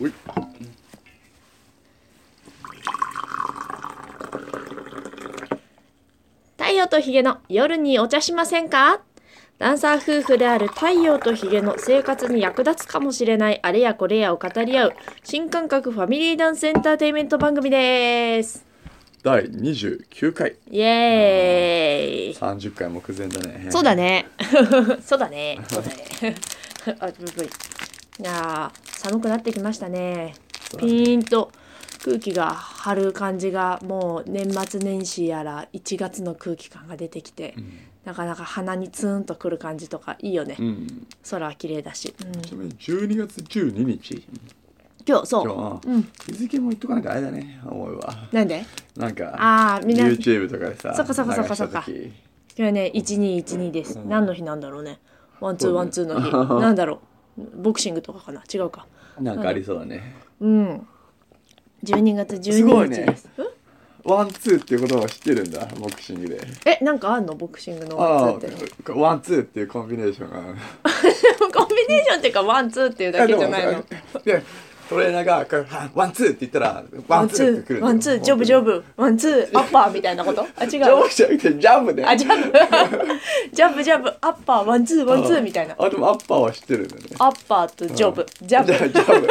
[0.00, 0.12] うい。
[6.58, 9.00] 太陽とヒゲの夜にお茶しませんか？
[9.58, 14.92] ダンサー夫婦である太陽とヒゲの生活に役立つかもしれないあれやこれやを語り合う
[15.22, 18.64] 新感覚ファミリーダンスエンターテインメント番組です。
[19.22, 20.56] 第29回。
[20.68, 22.36] イエーイ。
[22.36, 23.68] 30回目前だね。
[23.70, 24.26] そうだね。
[25.06, 25.60] そうだね。
[25.68, 26.34] そうだね。
[26.98, 27.50] あブブイい
[28.24, 30.34] やー寒くなってきましたね。
[30.78, 31.50] ピーンと
[32.04, 37.56] 空気が張る感じがもう年末年始やら1月の空気感が出てきて、
[38.04, 41.06] なかなか鼻にツーンとくる感じとかいいよね、うん。
[41.28, 42.42] 空は綺麗だし、うん。
[42.42, 44.24] ちなみに12月12日
[45.04, 45.90] 今日そう。
[45.90, 46.02] うん。
[46.26, 48.64] 日付も言っとかなきゃあれだね思うわなんで？
[48.96, 49.98] なんかあーみん。
[49.98, 51.84] な YouTube とかでさそっかそっかそっかそっか。
[52.56, 55.00] 今日ね1212です、何の日なんだろうね。
[55.40, 56.30] ワンツーワンツーの日。
[56.60, 56.98] なんだろう
[57.36, 58.42] ボクシングとかかな？
[58.52, 58.86] 違うか。
[59.20, 60.14] なんかありそうだね。
[60.40, 60.86] うん。
[61.84, 63.06] 12月すご12いね日。
[63.06, 63.30] です、ん
[64.04, 66.40] ワンツーっていう言葉を知ってるんだボクシングで。
[66.66, 67.34] えなんかあんの？
[67.34, 68.92] ボクシングのあワンツーって。
[68.92, 70.36] あワンツーっていうコンビネーションが
[71.54, 73.84] コンビネーションっていうかワンツーっていうだけじゃないの。
[74.24, 74.42] で
[74.92, 78.84] トレーナーがワンツーって言ったらワンツツーってくるーワンツージョブジョブ。
[78.96, 80.46] ワンツーアッパーみたいなこと？
[80.56, 80.68] あ違う。
[80.70, 82.52] ジョブじゃなくてジャブであジャブ。
[83.52, 84.08] ジャブジャブ。
[84.20, 85.74] アッパーワンツーワンツーみたいな。
[85.78, 87.08] あでもアッパーは知ってるんだよね。
[87.18, 88.26] アッパーとジョブ。
[88.42, 88.72] ジャブ。
[88.72, 89.28] ジャブ。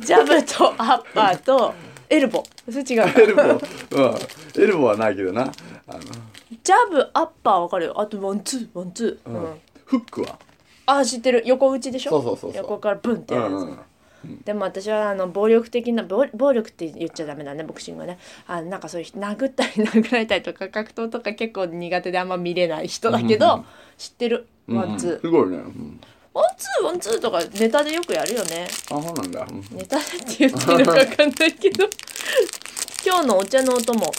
[0.04, 1.74] ジャブとアッパーと
[2.08, 2.42] エルボ。
[2.70, 3.42] それ違うエルボ。
[3.42, 3.58] ー
[3.92, 4.62] うん。
[4.62, 5.42] エルボーはないけどな。
[5.42, 6.00] あの。
[6.62, 8.00] ジャブアッパーわかるよ。
[8.00, 9.60] あとワンツーワンツー、うん。
[9.84, 10.38] フックは？
[10.86, 11.42] あ知ってる。
[11.46, 12.10] 横打ちでしょ？
[12.10, 12.62] そうそうそうそう。
[12.62, 13.78] 横からブンってやるやつ、うんうん
[14.44, 18.18] でも私はあの暴力的な暴暴力って言っちゃダメだねボクシングはね。
[18.46, 23.64] あなんかそういう殴ったり殴られたりとか格闘とか結構苦手であんま見れない人だけど、
[23.96, 24.46] 知ってる。
[24.68, 26.00] ワンツー、すごいね、うん。
[26.32, 28.68] ワンツーワンツーとかネタでよくやるよね。
[28.90, 29.46] あそうなんだ。
[29.50, 29.76] うん。
[29.76, 31.88] ネタでって言っていいのか分かんないけど。
[33.04, 34.12] 今日のお茶のお供。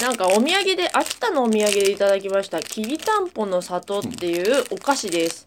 [0.00, 2.60] なんかお土産で秋田のお土産でいただきました。
[2.60, 5.46] きりたんぽの里っていうお菓子です。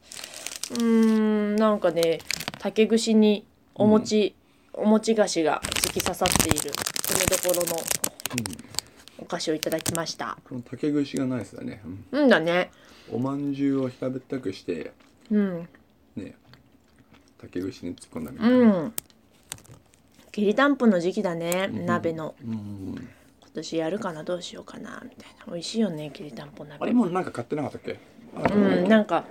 [0.72, 2.20] うーんなんかね
[2.60, 4.36] 竹串にお餅、
[4.74, 6.72] お餅菓子が突き刺さっている
[7.08, 7.78] 米どころの
[9.18, 10.38] お菓子をいただきました。
[10.44, 11.82] この竹串がナイスだね、
[12.12, 12.24] うん。
[12.24, 12.70] うんだね。
[13.12, 14.92] おまんじゅうを平べったくして
[15.32, 15.70] うん。
[16.18, 16.36] ね
[17.42, 18.94] 竹串に突っ込んだみたいな、うん。
[20.34, 22.36] きりたんぽの時期だね、鍋の。
[22.46, 22.56] うん。
[23.42, 25.46] 今年やるかなどうしようかなみたいな。
[25.48, 27.94] 美味しいよねきりたんぽあ鍋れもうなんか買ってなかったっけ？
[27.94, 27.96] あ
[28.34, 29.26] うんなんか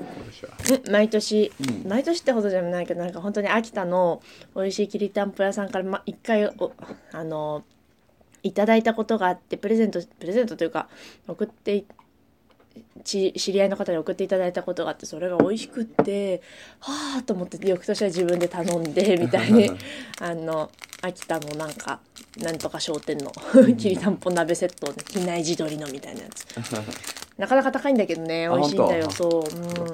[0.90, 1.88] 毎年、うん。
[1.88, 4.22] 毎年ってほどじゃないけどなんか本当に秋田の
[4.54, 6.72] 美味しいきりたんぽ屋さんからま一回お
[7.12, 7.64] あの
[8.42, 10.88] いただいたことがあってプレゼントプレゼントというか
[11.26, 11.84] 送って
[13.04, 16.42] 知り合いの方に送っていただいたことがあってそれが美味しくって
[16.80, 19.70] はあと思って翌年は自分で頼んで みたいに
[20.20, 20.70] あの
[21.02, 22.00] 秋田のなんか
[22.38, 23.32] なんとか商店の
[23.76, 26.46] きりたんぽ鍋セットをね比内地鶏のみたいなやつ。
[27.38, 29.90] なかなか高いんだけどねあ美味しいんだよ本そう、うん、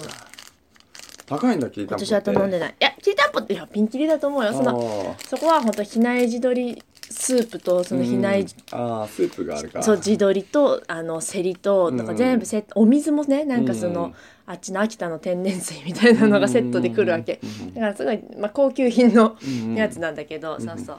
[1.27, 2.71] 高いんだ聞いた今年は頼んでない。
[2.71, 4.53] いやきりたんぽっていやピンキリだと思うよ。
[4.53, 6.83] そのそこは本当比内地鶏
[7.17, 9.83] スープとその比内、あスープがあるか。
[9.83, 12.07] そう地鶏とあのセリとなん。
[12.07, 14.15] か全部セット、お水もねなんかその、うん。
[14.47, 17.75] あっちの秋田の天然水みたいなのがセットでくるわけ、うん。
[17.75, 19.75] だからすごい、まあ、高級品のうん。
[19.75, 20.99] やつなんだけど、そうそう。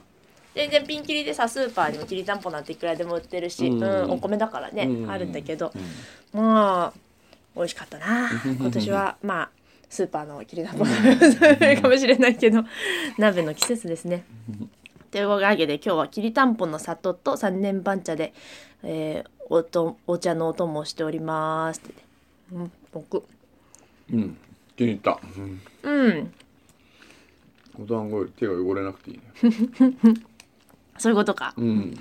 [0.56, 5.12] 全然ピンキリでさスーパーにもきりたんぽなんていくらでも売ってるし、ううんんお米だからね、うん。
[5.12, 5.72] あるんだけど、
[6.34, 6.42] うん。
[6.42, 7.00] まあ
[7.56, 8.30] 美味しかったな。
[8.60, 9.50] 今年は まあ
[9.90, 12.64] スーパーのきりたんぽかもしれないけど
[13.18, 14.24] 鍋の季節ですね。
[15.16, 18.34] というわけで今日はきりたんぽの里と三年番茶で、
[18.84, 21.82] えーおとお茶のお供をしております。
[22.52, 23.24] うん、僕
[24.12, 24.38] うん
[24.76, 26.34] 気に入った、うん、うん
[27.80, 29.24] お団子より手が汚れなくていいね
[31.00, 31.54] そういうことか。
[31.56, 31.98] うん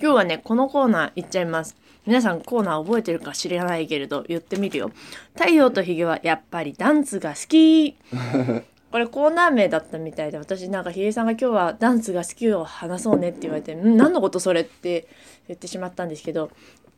[0.00, 1.74] 今日はねこのコーナー行っちゃいます。
[2.06, 4.92] 皆さんコーナー覚えてるか知らないけれど言ってみるよ。
[5.34, 7.96] 太陽とひげはやっぱりダンスが好き。
[8.92, 15.08] これコーナー名だったみたいで私なんかひげさんが今日はダンスが好きを話そうねって言われて「ん何のことそれ?」って
[15.48, 16.50] 言ってしまったんですけど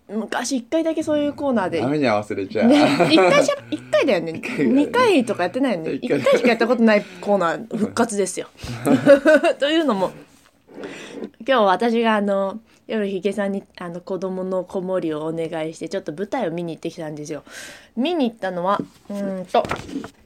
[0.09, 8.49] 昔一回だけそういうコーナーでダメに忘れちゃう、ね、一回しゃ一回だよね二回とかやってないよね一回しかやったことないコーナー復活ですよ。
[9.61, 10.11] というのも
[11.47, 12.59] 今日私があの
[12.89, 17.45] 夜ひげさんにあの子供の子守りをお願いしてちょっと舞台を見に行ってきたんですよ。
[17.97, 19.63] 見に行ったのはうーんと「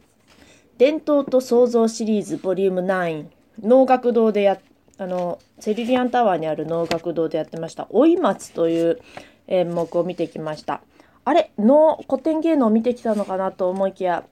[0.79, 3.27] 伝統と創造シリーズボリューム9
[3.63, 4.59] 能楽堂でや
[4.97, 9.01] あのセリリアンタワーにある能楽堂でやってました「老松」という
[9.49, 10.81] 演目を見てきました。
[11.25, 14.25] あれ能古典芸能を見てきたのかなと思いきや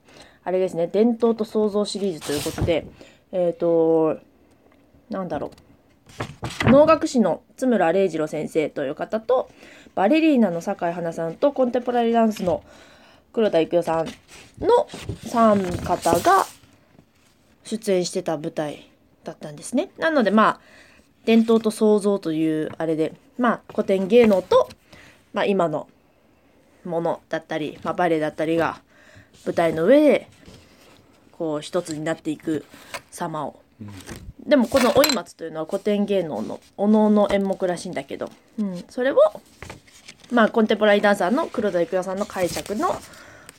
[0.43, 2.87] あれですね伝統と創造シリーズということで
[3.31, 4.17] えっ、と
[5.11, 5.51] なんだろ
[6.65, 9.49] う能楽師の津村礼二郎先生という方と
[9.93, 12.63] バレリーナの酒井花さんとコンテンポラリーダンスの
[13.37, 14.07] 黒田郁代さん
[14.59, 14.87] の
[15.25, 16.47] 3方が
[17.65, 18.89] 出演してた舞台
[19.23, 19.91] だったんですね。
[19.99, 20.59] なのでまあ
[21.25, 24.67] 伝統と創造というあれでまあ古典芸能と、
[25.33, 25.87] まあ、今の
[26.83, 28.81] ものだったり、まあ、バレエだったりが
[29.45, 30.27] 舞台の上で
[31.31, 32.65] こう一つになっていく
[33.11, 33.59] 様を。
[34.47, 39.17] でもこの老松というのは古典芸能のおのおの演目らしいんだけど、うん、それを
[40.31, 42.99] まあコンテンポラリーダンサーの黒田郁代さんの解釈の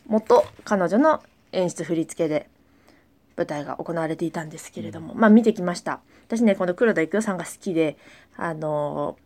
[0.09, 1.23] もと彼女の
[1.53, 2.49] 演出振り付けで
[3.37, 6.01] 舞台が行われていたんですけれども、まあ見てきました。
[6.27, 7.97] 私ねこの黒田郁代さんが好きで
[8.37, 9.17] あの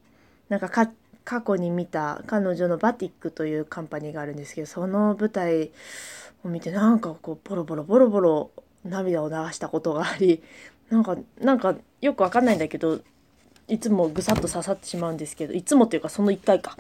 [0.49, 0.91] なんかか
[1.25, 5.71] 過去に見た彼女のバティックというカンパニーがあるんですけどその舞台
[6.45, 8.51] を見てなんかこうボロボロボロボロ
[8.85, 10.43] 涙を流したことがあり
[10.91, 13.01] なんかなんかよくわかんないんだけど
[13.69, 16.77] いつもぐさっと刺さってしまうんですけどいつもっていうかその1回か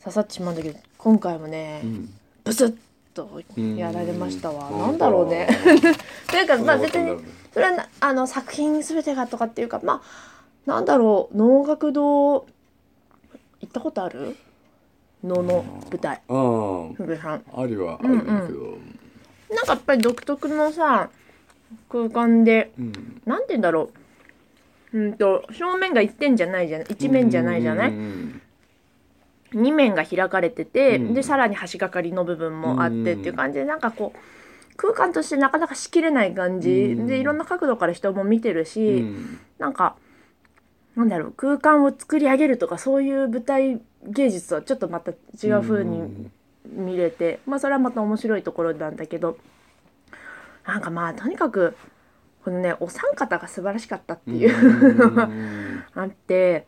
[0.00, 2.14] 刺さってしまうんだけど今回もね、うん。
[2.44, 2.76] ブスッ
[3.14, 4.78] とやられましたわ、うん。
[4.78, 5.48] なんだろうね。
[6.32, 7.18] なんかまあ別に
[7.52, 10.02] それはなあの作品全てがとかっていうかま
[10.66, 12.46] あなんだろう能楽堂行
[13.66, 14.36] ったことある？
[15.22, 16.20] 能の舞台。
[16.96, 17.44] ふぐさん。
[17.54, 18.78] ありはあるんだけど。
[19.54, 21.10] なんかやっぱり独特のさ
[21.88, 23.22] 空間でうん。
[23.24, 23.90] なんて言うんだろ
[24.94, 24.98] う。
[24.98, 28.42] うんと正面が一点じゃないじゃない一面じゃないじゃない、うん
[29.54, 31.14] 二面が開かれてて、うん。
[31.14, 37.06] でさらに端がかりの部分もあってうんっていう感じでなんかこう空間としてなかなかしきれない感じ、うん。
[37.06, 39.38] でいろんな角度から人も見てるし、うん。
[39.58, 39.96] なんか
[40.96, 46.28] なんだろう空間を作り上げるとかそういう舞台芸術とはちょっとまた違う風に
[46.64, 49.38] 見れて、まあそれはまた面白いところなんだけど
[50.66, 51.76] なんかまあとにかく
[52.44, 55.30] このねお三方が素晴らしかったっていうのが
[55.94, 56.66] あって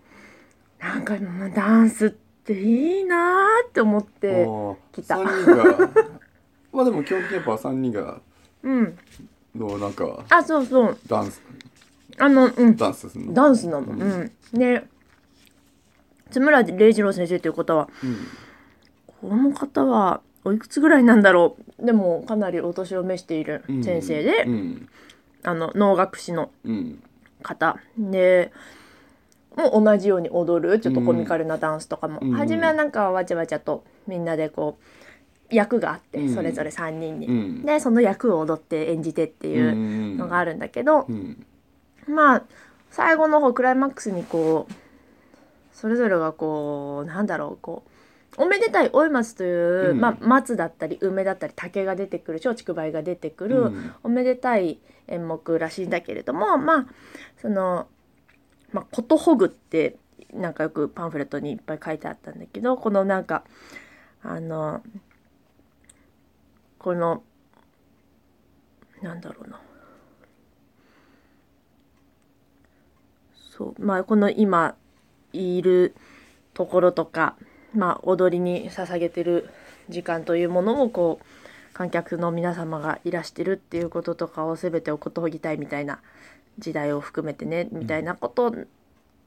[0.78, 4.46] なんかもうダンスっていいなーって思って
[4.92, 5.16] 来た。
[5.16, 5.90] 3人が。
[6.72, 8.20] まあでも基本的にやっぱ3人が
[8.62, 8.98] うん。
[9.54, 10.98] のなんかあそうそう。
[11.06, 11.40] ダンス。
[12.18, 12.76] あのうん。
[12.76, 13.86] ダンスダンスなの。
[13.92, 14.22] ううん。
[14.24, 14.84] ん、で
[16.30, 18.16] 津村礼二郎先生という方はうん。
[19.30, 21.86] この方はおいくつぐらいなんだろう。
[21.86, 23.84] でもかなりお年を召しているうん。
[23.84, 24.88] 先生で、うん。
[25.44, 27.02] あの能楽師のうん。
[27.42, 27.78] 方。
[27.96, 28.52] で
[29.56, 32.32] もう同じように踊るちょっとコミカルなダンスとかも、うん。
[32.32, 34.78] 初めはなんかわちゃわちゃとみんなでこ
[35.50, 36.34] う役があって、うん。
[36.34, 37.62] それぞれ3人に、うん。
[37.64, 41.46] でその役を踊って演じてっていうのがあるんだけどう、ん。
[42.08, 42.42] まあ
[42.90, 44.72] 最後の方クライマックスにこう
[45.72, 47.84] それぞれがこうなんだろうこ
[48.38, 50.00] うおめでたいおい松という、うん。
[50.00, 53.92] まあ、松だったり梅だったり竹が出てくる松竹梅が出てくる、うん。
[54.02, 56.86] おめでたい演目らしいんだけれどもまあ
[57.40, 57.86] その
[58.74, 59.96] 「まあ、ことほぐ」って
[60.32, 63.44] なんかよくパンフレットにいっぱい書いてあったんだけどこのなんか
[64.22, 64.82] あの
[66.78, 67.22] この
[69.00, 69.60] なんだろうな。
[73.56, 74.74] そうまあこの今
[75.32, 75.94] いる
[76.54, 77.36] ところとか、
[77.72, 79.48] まあ、踊りに捧げてる
[79.88, 86.00] 時間というものをこう観客の皆様がいらしてるっていうこととかを全ておことほぎたいみたいな
[86.58, 88.54] 時代を含めてねみたいなこと。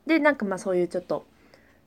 [0.05, 1.25] でなんかまあそういうちょっと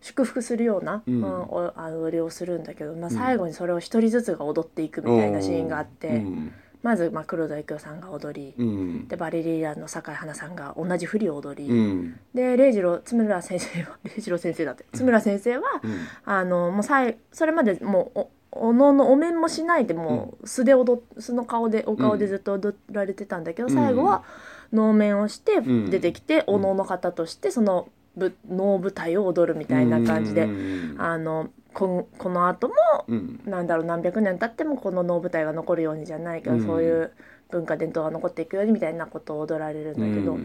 [0.00, 1.25] 祝福するような、うん。
[1.25, 3.14] 踊りをするんだけど、まあ、うん。
[3.14, 6.52] 最後にそれを一人ずつが踊っていくみたいなシーンがあって、うん。
[6.82, 9.09] まずまあ黒田郁代さんが踊り、うん。
[9.09, 12.18] でバレリーナの酒井花さんが同じ振りを踊り、うん。
[12.35, 15.90] で礼二郎津村先生は 礼二郎先生だって津村先生は、うん。
[16.25, 18.18] あのもうさいそれまでもう
[18.52, 23.75] おおのおのお面もしないでもう素で踊っ素の顔でお顔でずっと踊られてたんだけど、うん。
[23.75, 24.25] 最後は
[24.72, 25.90] 能面をしてん。
[25.90, 32.74] 出てきて、おのおの方としてそのぶ能舞台を踊るみたいな感じで、うんあのこんこの後も
[33.08, 33.40] うん。
[33.44, 36.66] なんだろう何百年経ってもこの能舞台が残るようにじゃないけど、うん。
[36.66, 37.12] そういう
[37.50, 40.38] 文化伝統が残っていくようにみたいなことを踊られるんだけど、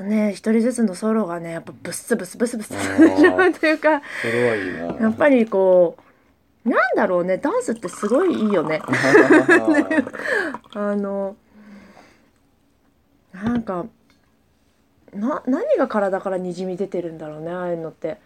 [0.00, 3.60] ね一人ずつのソロがねやっぱブスブスブスブスあー。
[3.60, 4.02] というか
[5.00, 5.96] やっぱりこ
[6.64, 8.80] うなんだろうねダンスってすごいいいよね
[10.74, 11.36] あの
[13.34, 13.86] なんか
[15.12, 18.18] な何が体からにじみ出てるんだろうねああいうのって。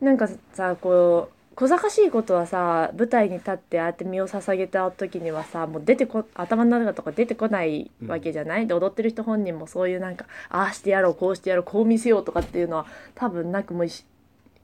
[0.00, 14.04] なんかさこう小賢しいことはさ舞台に立ってああやって身を捧げた時にはさもう出てこ頭の中とか出てこないわけじゃない、で踊ってる人本人もそういうなんかああしてやろうこうしてやろうこう見せようとかっていうのは多分なくもう一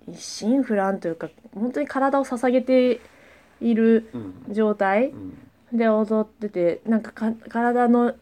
[0.06, 3.00] 一心不乱というか本当に体を捧げて
[3.62, 4.54] いるうん。
[4.54, 5.78] 状態うん。
[5.78, 8.14] で踊っててなんかか体の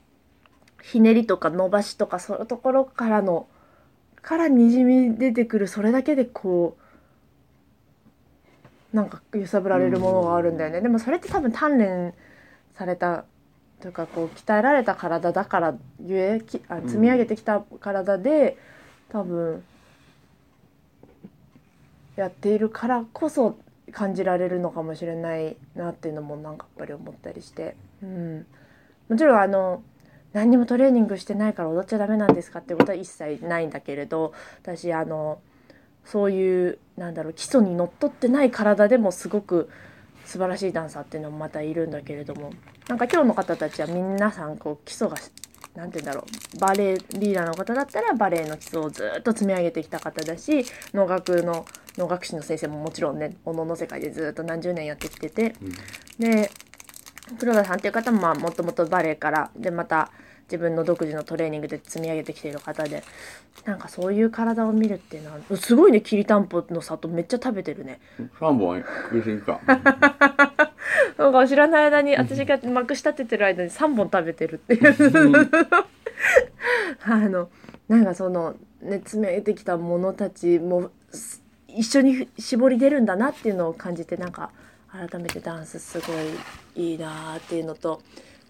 [0.82, 3.46] ひねりとか伸ばしとかそういうところからの
[4.22, 6.76] からにじみ出てくるそれだけでこ
[8.92, 10.80] うなんか揺さぶられるものがあるんだよね。
[10.80, 12.12] でもそれって多分鍛錬
[12.74, 13.24] された
[13.80, 18.56] というかこう鍛えられた体だからゆえきあ積み上げてきた体で
[19.10, 19.62] 多分
[22.16, 23.58] やっているからこそ
[23.92, 28.46] 感じられるのかもしれないなっていうのもなんかやっぱり思ったりして、うん、
[29.08, 29.82] もちろんあの
[30.32, 34.32] 何にもトレーニングしてないから踊っちゃダメなんですかってことは一切ないんだけれど
[34.62, 35.40] 私あの
[36.04, 39.70] そういうなんだろう基礎にのっとってない体でもすごく
[40.24, 42.52] 素晴らしいダンサーっていうのもまたいるんだけれども
[42.88, 45.16] なんか今日の方たちは皆さんこう基礎が
[45.74, 51.64] なんて言うんだろうバレエリーダーの方だったらバレエの基礎をずっと積み上げてきた方だし能楽の
[51.96, 55.54] 能楽師の先生ももちろんねおのの世界でずっと何十年やってきてて、
[56.18, 56.50] で
[57.38, 60.10] 黒田さんっていう方もまあもともとバレエからでまた
[60.44, 63.04] 自分の独自のトレーニングで積み上げてきている方で
[63.64, 68.00] なんかそういう体を見るっていうのはすごいねきりたんぽの里めっちゃ食べてるね。
[68.40, 69.60] 3本食いすぎか。
[71.16, 75.50] なんか知らない間に私がまくし立ててる間に3本食べてるっていう。
[77.04, 77.48] あの
[77.88, 84.50] なんかそのね積み上げてきたものたちもす一緒に絞り出るんだなっていうのを感じてなんか
[84.92, 86.12] 改めてダンスすご
[86.76, 88.02] いいいなっていうのと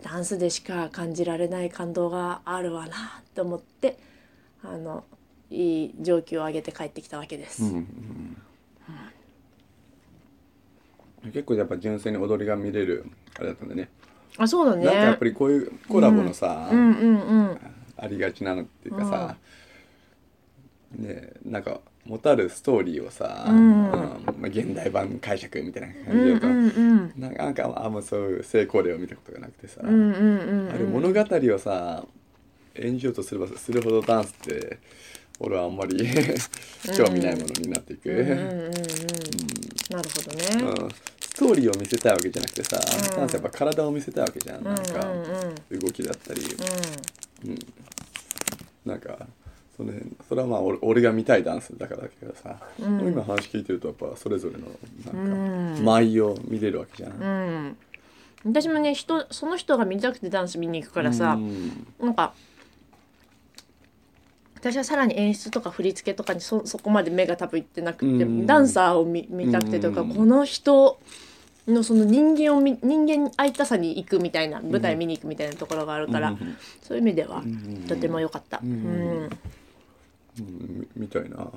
[0.03, 3.99] ダンスでしか感じられない感動があるわなって思って
[4.63, 5.05] あの
[5.51, 7.63] いい蒸気を上げて帰ってきたわけです。
[7.65, 8.37] うんうん
[11.23, 13.05] 結構やっぱ純粋に踊りが見れる
[13.39, 13.91] あれだったんでね
[14.39, 14.87] あそうだね。
[14.87, 17.61] なんかやっぱりこういうコラボのさ、うんうんうん。
[17.99, 19.37] ありがちなのっていうかさ、
[20.97, 23.89] ねなんかもたるストーリーをさ、うん。
[23.93, 27.21] まあ、現代版解釈みたいなう感じだと、んうんうん。
[27.21, 30.71] なんかあんまそういう成功例を見たことがなくてさ、うんうんうんうん。
[30.71, 32.05] あれ物語をさ
[32.75, 34.79] 演じようとすればするほどダンスって
[35.39, 36.05] 俺はあんまり
[36.99, 38.19] 興味ないものになっていく、うん。
[38.19, 38.71] うんうんうん。
[39.91, 40.73] なるほどね。
[40.83, 40.89] うん。
[41.21, 43.17] ストーリーを見せたいわけじゃなくてさ、うん。
[43.19, 45.79] ダンスやっぱ体を見せたいわけじゃん、なんかうんうんうん。
[45.79, 46.43] 動きだったり、
[47.45, 47.59] うん、
[48.85, 49.29] なんか
[49.81, 53.01] その辺それはまあ俺俺が見たいダンスだからだけどさ、うん。
[53.09, 54.67] 今話聞いてるとやっぱそれぞれの
[55.07, 55.77] なんうん。
[55.77, 57.13] か舞を見れるわけじゃん。
[57.13, 57.77] うん。
[58.45, 61.87] 私もね人その人が見たくてダンス見に行くからさ、うん。
[61.99, 62.35] なんか
[64.57, 68.47] 私はさらに演出とか振り付けとかにそそこまで目が多分いってなくて、うん。
[68.47, 70.15] ダンサーを見見たくてとか、うん。
[70.15, 71.01] この人
[71.67, 76.59] のその人間を見人間会いたさに行くみたいな舞台見に行くみたいなところがあるから、うん。
[76.83, 77.85] そういう意味ではん。
[77.89, 78.61] とても良かった。
[78.63, 79.31] うん
[80.41, 81.51] みみたいな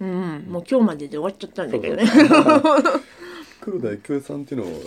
[0.00, 2.04] うん、もう今日までで終わっちゃったんだけどね。
[3.60, 4.80] 黒田幸雄さんっていうのを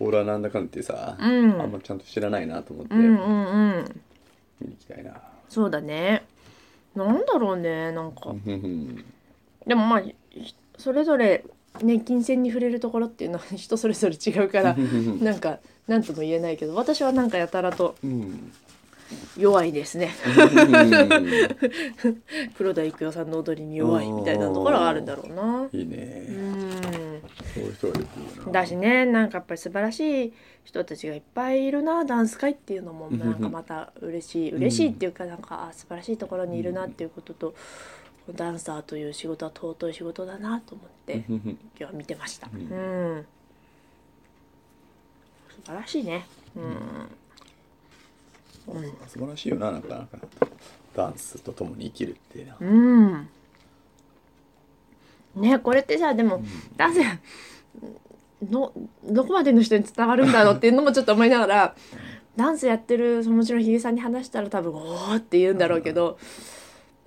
[0.00, 3.12] 俺はなんだかんだってさ、うんあんまちゃんと知らないなと思ってうんうんう
[3.80, 3.84] ん。
[4.60, 5.14] 見に行きたいな。
[5.48, 6.24] そうだね。
[6.94, 8.30] なんだろうね、なんか。
[8.30, 9.04] うん
[9.66, 10.14] でもまあ、ひ
[10.76, 11.44] それぞれ、
[11.80, 14.76] ね、金銭に触れるところっていうのは 人それぞれ違うから、
[15.20, 18.52] なんか、なんとも言えないけど、私はなんかやたらとうん
[19.36, 20.12] 弱いですね。
[22.56, 25.68] 黒田育代さんの踊りに弱いみたいなところがあるんだろうな。
[25.72, 26.26] いいうね、
[27.56, 28.52] ういう人がいるといいな。
[28.52, 30.32] だしねなんかやっぱり素晴らしい
[30.64, 37.54] 人たちがいっぱいいるなダンス界っていうのもなんかまた嬉しい嬉しいっていうかなんかあ素晴らしいところにいるなっていうことと
[38.34, 42.48] ダンサーという仕事は尊い仕事だなと思って今日は見てました。
[42.52, 43.26] うんうん
[45.54, 46.26] 素晴らしいね。
[46.56, 47.08] うん
[49.08, 50.18] 素晴らしいよななんかなんか
[50.94, 53.28] ダンスと共に生きるっていうん。
[55.36, 56.42] ねこれってさでも、
[56.76, 57.00] ダンス
[58.50, 58.72] の
[59.04, 61.74] どこまでの人に伝わるんだろうっていうのもちょっと思いながら
[62.36, 66.18] ダンスやってるもちろんヒゲさんに話したら多分「おー」って言うんだろうけど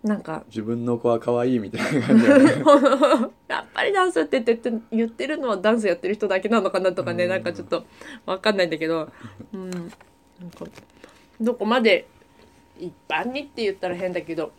[0.03, 2.25] なんか自分の子は可愛いみたいな感じ
[3.47, 7.29] やっぱりダンスって言って言ってるのはダンスやってる人だけなのかなとかね、うん。
[7.29, 7.85] なんかちょっと
[8.25, 9.09] 分かんないんだけど、
[9.53, 10.65] うん、なんか
[11.39, 12.07] どこまで
[12.79, 14.51] 一般にって言ったら変だけど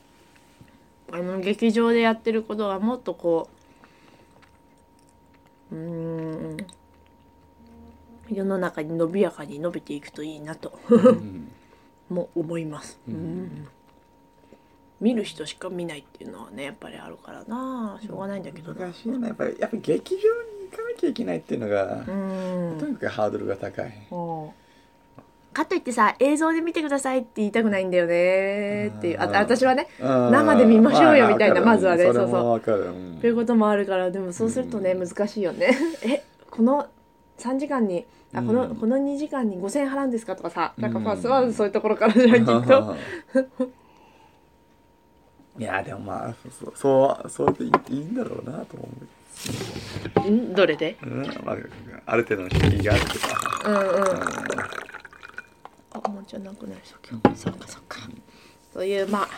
[1.10, 3.48] あの劇場でやってることがもっとこ
[5.72, 6.66] ううーん
[8.30, 11.50] 世の中に伸びやかに伸びていくといいなとうん。
[12.08, 12.98] も思います。
[13.06, 13.14] うん。
[13.14, 13.68] うん。
[15.00, 17.98] 見る人しか見ないっていうのはねやっぱりあるからな。
[18.02, 18.86] しょうがないんだけどな。
[18.86, 19.28] 難しいな。
[19.28, 22.76] やっぱりやっぱり劇場に行かなきゃいけないっていうのが、うん。
[22.78, 24.08] とにかくハードルが高い、
[25.52, 29.20] かといってさ映像で見てくださいって言いたくないんだよねっていう。
[29.20, 32.04] あ私はね生生で見ましょうよみたいなまずはね。
[32.04, 32.28] そうそう。
[32.28, 32.84] もわかる。
[32.84, 33.18] うん。
[33.20, 35.76] ということもあるからでもそうするとね難しいよね。
[36.02, 36.86] えこの
[37.38, 38.76] 3時間にあこの,、うん。
[38.76, 42.96] この2時間に5,000円払うんですかとかさなんかまあそういうところからじゃんきっと。
[45.58, 50.96] いやでもまあそうそうそうでいいいいんだろうなと思んどれで？
[51.02, 51.26] う、うん。
[51.44, 51.56] まあ、
[52.06, 53.28] ある程度の主義があってさ、
[53.66, 53.74] うん。
[53.74, 54.67] うん
[56.08, 56.98] うあもうじゃなくなりそう。
[57.08, 57.98] 今日そっかそっか。
[58.72, 59.24] そういうまあ。
[59.24, 59.28] ん、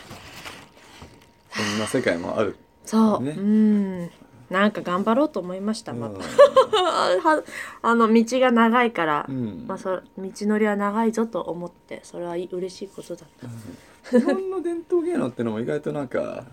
[1.65, 3.33] そんな世界もある、そう、ね。
[3.33, 4.11] うん。
[4.51, 6.15] なんか頑張ろうと思いました、まうん。
[6.15, 7.43] た は
[7.83, 9.65] あの道が長いから、うん。
[9.67, 14.19] まあ、そ道のりは長いぞと思ってそれはい嬉しいことだった。
[14.19, 16.45] 日本の伝統芸能ってのも意外となんか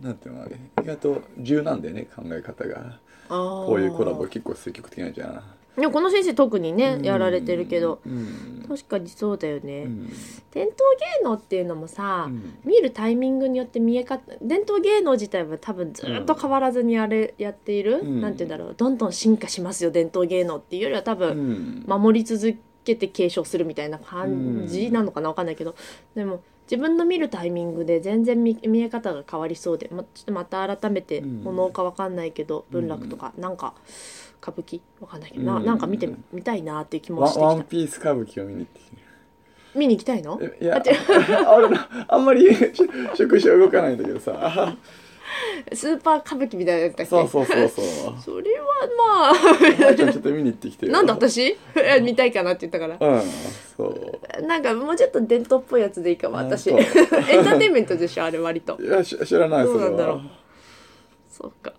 [0.00, 3.00] なんていうの意外と柔軟でね考え方が。
[3.30, 5.42] ここういうコラボ結構積極的なんじゃん
[5.76, 8.00] でもこの先生特にね、やられてるけど。
[8.06, 8.64] うん。
[8.68, 10.08] 確かにそうだよね、うん。
[10.52, 10.76] 伝統
[11.18, 12.58] 芸能っていうのもさ、うん。
[12.64, 18.20] 見るタイミングによって見え方伝統芸能自体は多分ずっと変わらずにやれ、やっている、うん。
[18.20, 18.74] なんて言うんだろう。
[18.76, 21.84] どんどん進化しますよ伝統芸能っていうよりは多う分、ん。
[21.86, 25.74] 守り続けて継承するみたいな感じなのかなわかんないけど。
[26.14, 33.74] でも自分の見るタイミングで全然見見え方が変わりそうで、ま、ちょっとまた改めてうかわかんないけど、文楽とかなんか
[34.42, 34.80] 歌舞伎？
[35.00, 35.64] わかんないけど、なうん。
[35.66, 37.46] なんか見てみたいなっていう気もワしてきた。
[37.46, 38.96] ワンピース歌舞伎を見に行ってきて
[39.74, 40.40] 見に行きたいの？
[40.60, 40.82] いや
[42.08, 42.48] あんまり
[43.14, 44.74] 触手動かないんだけどさ。
[45.72, 47.10] スーパー歌舞伎みたいなやつだっけ？
[47.10, 47.86] そうそうそうそう。
[48.20, 48.66] それは
[49.22, 49.32] まあ。
[49.92, 51.56] ーちゃんちょっと見に行ってきてなんで私？
[51.76, 52.96] え見たいかなって言ったから。
[53.14, 53.22] うん
[53.76, 54.42] そう。
[54.42, 56.72] なんかもうちょっと伝統っぽいやつでいいかも私。
[56.74, 58.76] あエンターテインメントでしょあれ割と。
[58.82, 60.16] いやし知らないそうなんだろう。
[60.16, 60.22] は
[61.40, 61.72] そうか。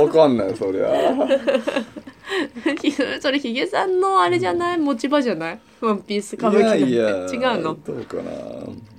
[0.00, 0.88] わかんないそりゃ。
[3.20, 4.78] それヒゲさんのあれじゃない？
[4.78, 5.60] 持ち場じゃない？
[5.80, 7.74] ワンピース歌舞伎なんていやいや違うの？
[7.84, 8.22] どうかな。
[8.22, 8.26] う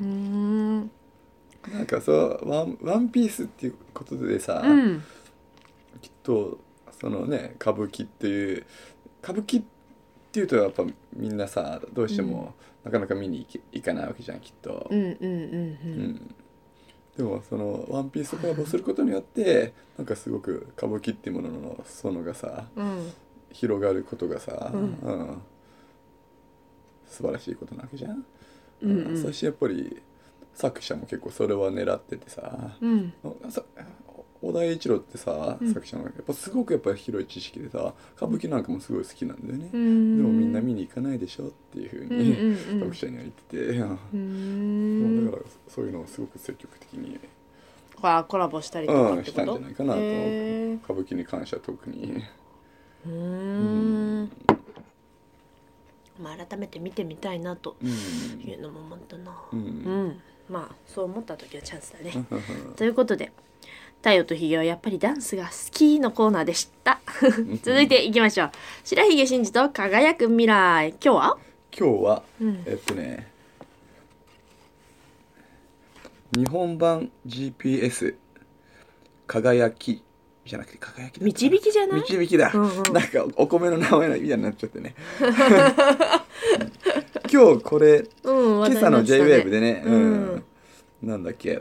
[0.01, 0.91] ーん。
[1.73, 5.03] なんかそうワンワンピースっていうことでさ、うん。
[6.01, 6.59] きっと
[6.91, 8.65] そのね歌舞伎っていう
[9.23, 9.65] 歌舞伎っ
[10.31, 10.83] ていうとやっぱ
[11.15, 12.53] みんなさどうしても
[12.83, 16.35] なかなか見に行け行かないわけじゃんきっと、うんうんうんううんん
[17.17, 23.11] でもその「ワンピースとコラボすることによってなんかすごく歌舞伎っていうものの園がさうん。
[23.51, 24.81] 広がることがさ、うん。
[24.81, 24.83] う
[25.33, 25.41] ん。
[27.07, 28.25] 素晴らしいことなわけじゃん、
[28.81, 29.21] うんうん。
[29.21, 30.01] そしてやっぱり
[30.53, 33.13] 作者も結構それは狙っててさ、うん
[34.59, 35.73] 田栄一郎ってさ、うん。
[35.73, 40.17] 作者のやっぱすごくやっぱ広い知識でさ歌舞伎なんかもすごい好きなんだよね、うーん。
[40.17, 47.19] でもみんな見に行かないでしょっていうふうに、うん読者には言ってて、うだからそういうのをすごく積極的に、
[48.01, 52.23] あコラボしたりとかうん、したんじゃないかなと歌舞伎に関しては特に。
[53.05, 54.31] うーん。
[56.21, 57.89] まあ改めて見てみたいなとうん。
[58.41, 59.31] いうのも思ったな。
[59.51, 59.63] ううん。
[60.09, 62.13] んまあそう思った時はチャンスだね。
[62.31, 62.73] うん。
[62.75, 63.31] ということで
[64.05, 66.99] 太陽とひげはやっぱりダンスが好きのコーナーでした。
[67.63, 68.51] 続いていきましょう。
[68.83, 70.89] 白ひげ真司と輝く未来。
[71.03, 71.37] 今日は？
[71.75, 72.63] 今日は、うん。
[72.67, 73.31] えっとね
[76.37, 78.13] 日本版 GPS
[79.25, 80.03] 輝き
[80.45, 82.01] じゃなくて輝き導きじゃない？
[82.01, 82.93] 導きだ、うんうん。
[82.93, 84.93] なんかお米の名前みたいになっちゃってね。
[87.33, 90.43] 今日これうん今朝の JWAVE でね、ううんん。
[91.01, 91.59] なんだっけ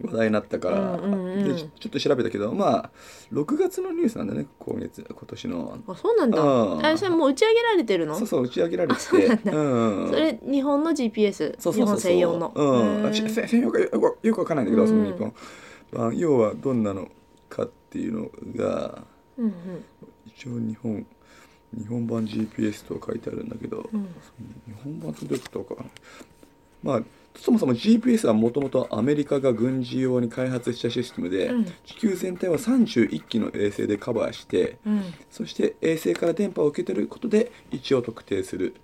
[0.00, 1.54] 話題になったから、うんうんうん。
[1.56, 2.90] でちちょっと調べたけどまあ
[3.32, 5.78] 6月のニュースなんだね今月今年の。
[5.88, 6.40] あそうなんだ。
[6.40, 6.86] うん。
[6.86, 8.14] あそれもう打ち上げられてるの？
[8.16, 9.52] そうそう打ち上げられてそうなんだ。
[9.52, 12.52] うんそれ日本の GPS そうそうそう日本専用の？
[12.54, 13.12] うん。
[13.12, 14.88] 専用かよくよくわかんないんだけど、うん。
[14.88, 15.34] その日本。
[15.90, 17.10] 版要はどんなの
[17.48, 19.02] かっていうのが
[19.36, 19.52] うんうん。
[20.26, 21.06] 一応日本
[21.76, 24.02] 日本版 GPS とは書いてあるんだけど、うん。
[24.66, 25.90] 日本版ってどういうことかな。
[26.82, 27.02] まあ
[27.40, 31.64] そもそも GPS はもともとアメリカが軍事用に開発したシステムで、うん。
[31.64, 35.02] 地球全体は31機の衛星でカバーしてうん。
[35.30, 38.74] そして衛星から電波を受け取ることで位置を特定する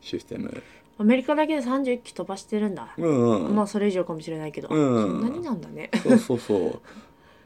[0.00, 0.62] システム。
[0.96, 2.94] アメリカだけで31機飛ばしてるんだ。
[2.96, 4.68] うんうん、まあそれ以上かもしれないけど。
[4.68, 5.90] うんそんなになんだね。
[6.02, 6.80] そうそうそう。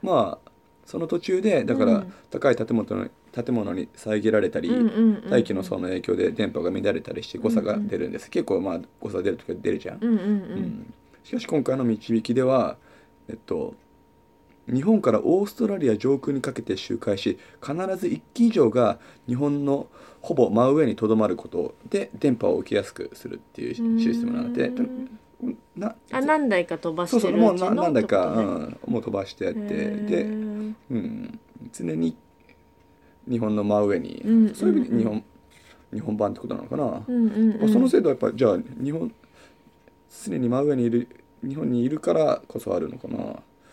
[0.07, 0.50] まあ
[0.85, 2.12] その途中でだからうん。
[2.31, 3.11] 高い建物に
[3.42, 5.31] 建物に遮られたり、うんうんうんうん。
[5.31, 10.29] 大気の層の影響で電波が乱れたりして誤差が出るんです、結構まあ誤差出る時は出るじゃん、うんうんううん。
[10.61, 12.77] んしかし今回の導きでは
[13.29, 13.74] えっと
[14.66, 19.88] 日本からオーストラリア上空にかけて周回し必ず1機以上が日本の
[20.20, 25.18] ほぼ真上にとどまることで電波を受けやすくするっていうシステムなのでうん
[25.77, 31.38] なあ何台か飛ばそうしてるそうもうなうちの何台か、うん、もう飛ばしてやってへで、ーうん、
[31.72, 32.16] 常に
[33.29, 35.25] 日本の真上に、うんうんそういう意味で日本
[35.93, 37.73] 日本版ってことなのかな、うんうんうん。
[37.73, 39.12] その制度はやっぱじゃあ日本
[40.27, 41.09] 常に真上にいる
[41.43, 43.17] 日本にいるからこそあるのかな。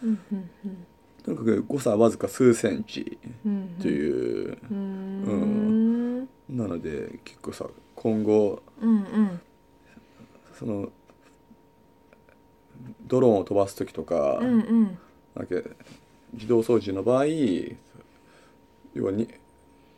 [0.03, 0.85] うんうんうん。
[1.23, 6.19] とにかく誤差はわずか数センチうんという、うーん。
[6.49, 7.65] なので結構さ
[7.95, 9.41] 今後うんうん。
[10.53, 10.89] その
[13.07, 14.97] ドローンを飛ばす時とか,、うんうん。
[15.35, 15.55] なんか
[16.33, 17.25] 自動操縦の場合
[18.93, 19.27] 要はに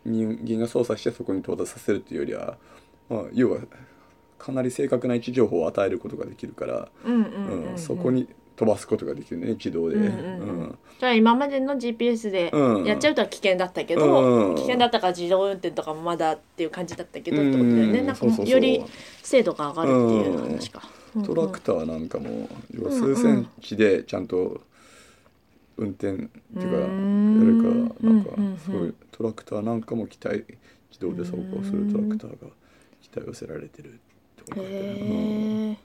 [0.07, 2.57] 人間が操作してそこに到達させるっていうよりは、
[3.09, 3.59] まあ、要は
[4.39, 9.97] かなり正確な位置情報を与えることができるから、うんうんうんうんそこに飛ばすことができるね自動で。
[9.97, 10.77] うんうんうん。
[10.99, 12.85] じゃあ今までの GPS でうん。
[12.85, 14.55] やっちゃうとは危険だったけど、うん。
[14.55, 18.83] 危険だったから自動運転とかもまだっていう感じだったけどってことだよね、うんなんかより
[19.21, 19.91] 精度が上がるっ
[20.23, 20.81] ていう話か、
[21.15, 21.21] うん。
[21.21, 24.61] うんトラクターなんかも要は数センチでちゃんと
[25.77, 30.45] 運転っていうかやるからなんかうんすごいトラクターなんかも機体
[30.91, 32.49] 自動で走行するトラクターが
[33.01, 35.79] 機体寄せられてるってことだよね。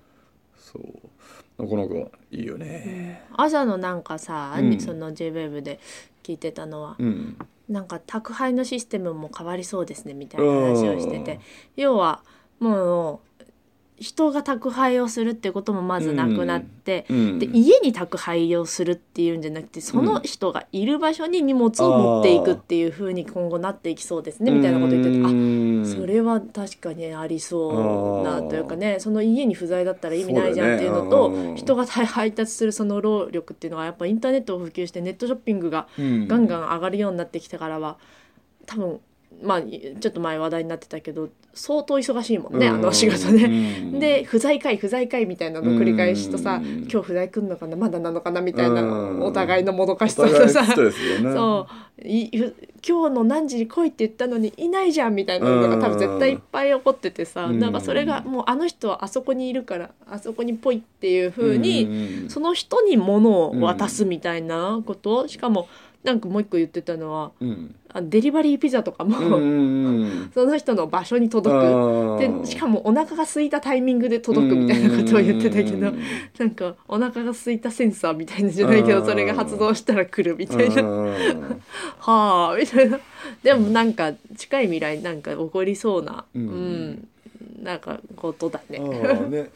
[0.59, 1.63] そう。
[1.63, 3.27] なかなかいいよね。
[3.33, 4.79] 朝のなんかさ、うん。
[4.79, 5.81] その JWEB で
[6.23, 7.39] 聞いてたのは、うん。
[7.71, 11.41] なんか宅配のシステムも変わりそうですねみたいな話をしてて。
[11.77, 12.23] 要は
[12.61, 13.32] もう
[14.03, 17.39] 人が宅配をするってこともまずなくなって、うん。
[17.39, 25.17] で家に宅配をするっていうんじゃなくてその人がいる場所に荷物を持っていくっていう風に今後なっていきそうですねみたいなこと言ってて。
[25.25, 31.49] あうんそれは確かにありそうなというかねその家に不在だったら意味ないじゃんっていうのとね。
[31.51, 36.29] うん人が配達するその労力っていうのがやっぱインターネットを普及してネットショッピングがうん。
[36.29, 37.99] ガンガン上がるようになってきてからは
[38.67, 39.01] 多分
[39.43, 43.49] まあちょっと前話題になってたけど相当忙しいもんねあの仕事ね。
[43.49, 46.89] ねで不在かい不在かいみたいなの繰り返しとさうん。
[46.91, 49.23] 今日不在来んのかなまだなのかなみたいなうん。
[49.23, 50.65] お互いのもどかしさとさ。
[50.67, 51.67] そ
[51.99, 52.09] う。
[52.09, 52.31] い
[52.85, 57.59] 今日の何時に来いって言ったのにいないじゃんみたいなのが多分絶対いっぱい起こっててさうん。
[57.59, 65.69] なんかそれがもうあの人はあそこにいるからあそこにぽいっていう風ににその人に物を渡すみたいなことしかも
[66.05, 67.75] なんかもう一個言ってたのはうん。
[67.95, 72.19] あデリバリーピザとかも、うん その人の場所に届く。
[72.43, 75.93] でしかもお腹が空いたタイミングで届くみたいなことを言ってたけど
[76.39, 79.01] なんかお腹が空いたセンサーみたいなじゃないけうん。
[79.01, 80.83] どそれが発動したら来るみたいな。
[80.83, 81.13] うん。
[82.01, 82.99] はあみたいな。
[83.43, 86.45] でもなんか近い未来なんか起こりそうなううん。
[86.91, 87.09] ん、
[87.63, 88.79] なんかことだね。
[88.79, 89.51] ね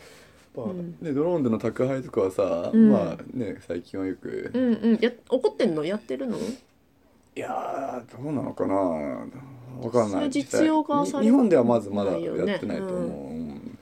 [0.56, 0.96] まあうん。
[1.00, 2.90] ねドローンでの宅配とかはさ、うん。
[2.90, 4.98] まあね最近はよく、うんうん。
[5.00, 5.84] や怒ってんの？
[5.84, 6.36] やってるの？
[6.36, 8.74] いやーどうなのかな。
[8.74, 10.30] わかんない。
[10.30, 13.78] 実用化さ日本ではまずまだやってないと思う、うん。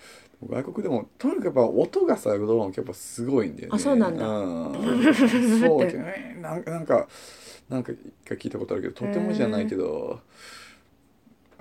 [0.49, 3.75] 外国でもとにかくやっぱ音がさドローンやっぱすごいんだよね。
[3.77, 4.27] あそうなんだ。
[4.27, 4.75] うん、
[5.61, 6.39] そうだね。
[6.43, 7.07] なんかなんか
[7.71, 10.21] なんか一回聞いたことあるけどとてもじゃないけど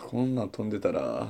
[0.10, 1.28] こんなん飛んでたら、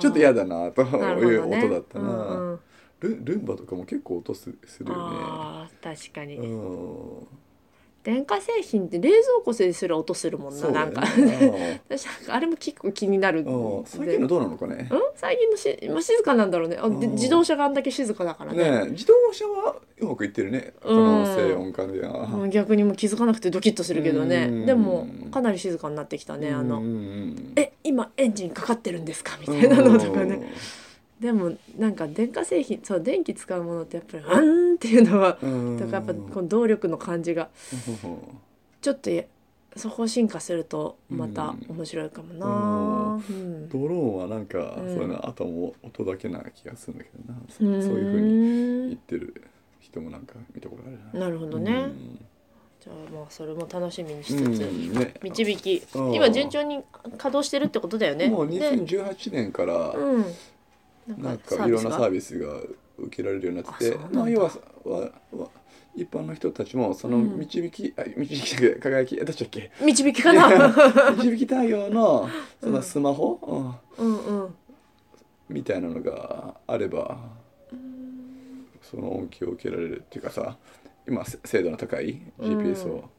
[0.00, 1.42] ちょっと嫌だなとな いう。
[1.46, 2.60] 音だったな、うんうん。
[3.00, 5.70] ルルンバとかも結構音すするよね。
[5.82, 7.28] 確かに、うん
[8.02, 11.02] 電化製品って冷蔵庫ですら音するもんな、そうだなんか。
[11.88, 13.44] 私なんかあれも結構気になる
[13.84, 14.88] 最近のどうなのかね？
[14.90, 15.00] うん？
[15.14, 16.78] 最近のし、まあ、静かなんだろうね。
[16.80, 17.12] あでうん。
[17.12, 18.70] 自動車があんだけ静かだからね。
[18.70, 20.72] ねえ自動車はうまくいってるね。
[20.82, 24.46] その静音感では、うん逆にもう気づかなくてドキッとするけどね。
[24.48, 24.66] うん。
[24.66, 26.78] でもかなり静かになってきたねあの。
[26.78, 30.52] うんうんうん「え今エンジンかかってるんですか?」みたいなのとかね
[31.20, 35.76] でもなんか電化製品そう電気使うものってやっぱり「うん」っていうのはうん。
[35.76, 37.50] だからやっぱこの動力の感じが
[38.80, 39.24] ちょっとや
[39.76, 43.22] そこを進化するとまた面白いかもな。
[43.28, 43.68] うん。
[43.68, 44.94] ドローンはなんか、うん。
[44.94, 49.42] そういうのあとも音だけな気がするんだけどな、そういうふうに言ってる
[49.78, 51.26] 人もなんか見たことあるな。
[51.26, 51.92] なるほどね、
[52.80, 54.92] じゃあまあそれも楽しみにしつうんつ、うん。
[54.92, 55.14] ね。
[55.22, 55.82] 導き。
[55.94, 58.28] うん今順調に稼働してるってことだよね。
[58.28, 60.24] もうで2018年からうん
[61.06, 62.60] なんかいろんなサービスが
[62.98, 64.50] 受けられるようになっててまあ要は
[64.84, 64.98] わ
[65.32, 65.48] わ
[65.96, 67.38] 一般の人たちもそのうん。
[67.38, 69.70] 導き、あ導き輝きえどっちだっけ？
[69.84, 70.68] 導きかな？
[71.16, 72.28] 導き対応の
[72.62, 74.06] そのスマホ、うん。
[74.06, 74.54] うんうん。
[75.48, 77.18] みたいなのがあれば
[78.82, 80.56] その恩恵を受けられるっていうかさ
[81.08, 83.10] 今せ精度の高い GPS を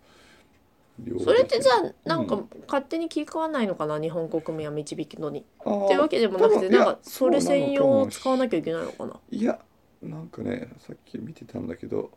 [1.23, 5.39] それってじゃあなんかうん勝手に気使わないのかな日本国民は導きのに。
[5.39, 5.43] っ
[5.87, 9.19] ていうわけでもなくてなんかそれ専用を使わなきゃいけないのかな。
[9.31, 9.59] いや
[10.01, 12.11] なんかねさっき見てたんだけど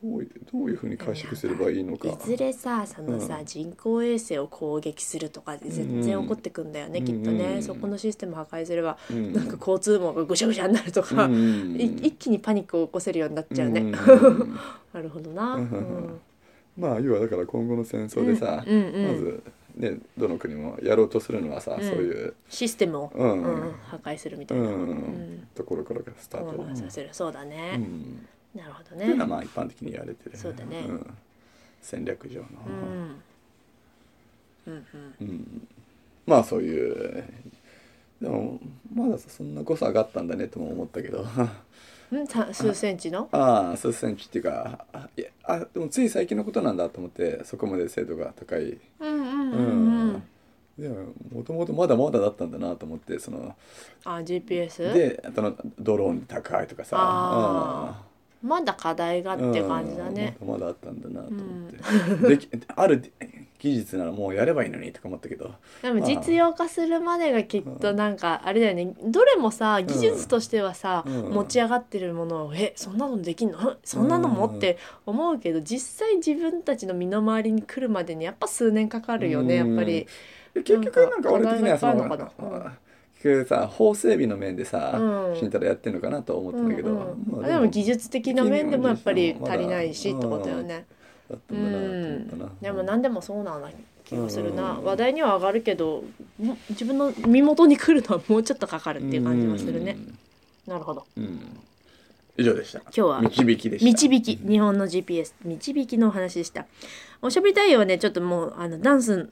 [0.00, 2.08] どういうどういうふうに解釈すればいいのか。
[2.08, 3.44] いずれさそのさ、うん。
[3.44, 7.04] 人工衛星を攻撃するとかで全然起こってくんだよね、うん。
[7.04, 9.32] きっとね、うんそこのシステム破壊すれば、うん。
[9.32, 13.90] なんか交通網がぐしゃぐしゃになるとか、一気にパニックを起こせるようになっちゃうね、ん。
[14.94, 16.20] なるほどな、ううんん
[16.78, 19.06] まあ要はだから今後の戦争でさ、うんうんうん。
[19.08, 19.42] まず
[19.76, 21.88] ねどの国もやろうとするのはさ、うん。
[21.88, 23.42] そういう、システムを、うん。
[23.42, 24.70] うん破壊するみたいな、うん。
[24.70, 25.48] うん。
[25.54, 26.56] ところからがスタート。
[26.56, 27.08] 混乱させる。
[27.12, 28.26] そうだね、うん。
[28.54, 30.36] なるほどっていうのはねまあ一般的に言われてる。
[30.36, 30.82] そうだね。
[30.82, 31.14] ん。
[31.82, 32.46] 戦略上の、
[34.66, 34.74] うん。
[34.74, 34.86] うん
[35.20, 35.68] うん。
[36.26, 37.24] まあそういう。
[38.20, 38.58] でも
[38.92, 41.24] まだそんな誤差があったんだねとも思ったけど。
[42.10, 43.28] うんさ数センチの？
[43.32, 48.78] ああ数センチっていうかあいやあでもつい最近のことなんだと思ってそこまで精度が高い。
[49.00, 50.22] うんうんうんうん、うん。
[50.78, 53.56] でももともとまだまだだったんだなと思ってその
[54.04, 54.92] あ GPS?
[54.92, 56.96] であのドローン高いとかさ。
[57.00, 58.02] あ
[58.40, 60.48] まだ課題がって感じだね、うん。
[60.48, 63.12] まだまだあったんだなと思って、できある
[63.58, 65.52] 技術ならもうやればいいのにとか思ったけど。
[65.82, 68.94] でも実用化するまでがきっとなんかあれだよね。
[69.02, 71.30] どれもさ技術としてはさ、うん。
[71.30, 73.58] 持ち上がってるものを「えそんなのできんの？
[73.58, 80.06] んそんなのも?」うんって思うけど実際自分たちの身の回りに来るまでにやっぱ数年かかるよねやっぱり。
[80.54, 82.72] 結局なんか俺的にはそののかなうん
[83.20, 85.36] 結局さ法整備の面でさ、うん。
[85.36, 90.86] 慎太郎やってんのかなと思ったんだけど、うんうんまあでも技術的な面でもやっぱり足りないしってことよね。
[91.28, 93.60] だったうんだなと思ったな、ん、でも何でもそうな
[94.04, 96.04] 気がするな、うん話題には上がるけど
[96.40, 99.96] も自分の身元に来るのはもうちょっとかかるっていう感じはするね。
[100.66, 101.06] なるほど。
[101.16, 101.40] うん、うん
[102.38, 102.78] 以上でした。
[102.78, 103.84] 今日は導きでした。
[103.84, 106.66] 導き日本の GPS 導きのお話でした。
[107.20, 107.98] おしゃべり太陽はね。
[107.98, 109.28] ちょっともうあのダンス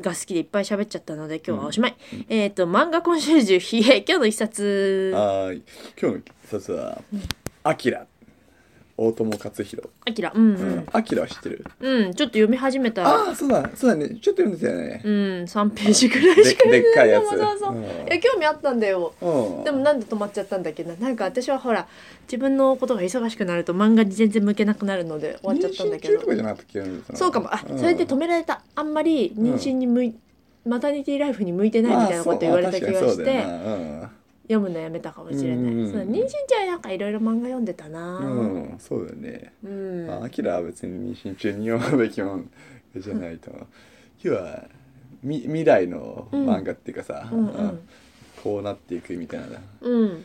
[0.00, 1.96] が好きでいっぱい喋っちゃったので今日はおしまい、
[2.28, 5.12] えっ、と漫画コンシェルジュ冷え今日の一冊。
[5.14, 5.62] はーい。
[5.98, 7.00] 今日の一冊は
[7.64, 8.06] 「アキラ」
[8.98, 9.90] 大友克洋。
[10.06, 10.54] あきらうん。
[10.54, 10.76] ううん。
[10.78, 11.64] んアキラは知ってる？
[11.80, 12.14] うん。
[12.14, 13.02] ちょっと読み始めた。
[13.02, 14.08] らああそうだそうだね。
[14.20, 15.02] ちょっと読んでたよね。
[15.04, 15.12] うん。
[15.44, 16.68] 3ページぐらいでしか。
[16.70, 17.28] でっかいやつ。
[17.28, 17.84] そうそうそううん。
[17.84, 19.14] いや興味あったんだよ。
[19.20, 19.64] うん。
[19.64, 20.94] でもなんで止まっちゃったんだっけな。
[20.96, 21.86] なんか私はほら
[22.22, 26.14] 自分のことが忙しくなると漫画に全然向けなくなるので終わっちゃったんだけど。
[26.14, 26.66] 妊娠中とかじゃなかったっ
[27.10, 27.54] けそうかも。
[27.54, 27.78] あん。
[27.78, 28.62] それで止められた。
[28.74, 30.14] あんまり妊娠に向い、
[30.64, 34.10] マタニティライフに向いてないみたいなこと言われた気がして、ま
[34.48, 38.18] 読むのやめたかもしれない、うんそう妊娠中はなんかいろいろ漫画読んでたな。
[38.18, 39.52] うん、うん、そうだよね。
[39.64, 42.50] うん、まあアキラは別に妊娠中に読むべきもん
[42.96, 43.50] じゃないと。
[44.22, 44.64] 要は
[45.22, 47.46] み未来の漫画っていうかさ、うんうん。
[47.48, 47.88] うん。
[48.42, 49.60] こうなっていくみたいな。
[49.80, 50.24] うん。